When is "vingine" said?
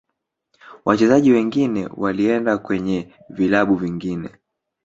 3.75-4.29